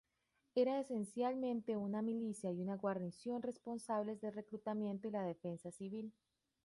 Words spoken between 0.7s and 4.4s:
esencialmente una milicia y una guarnición responsables del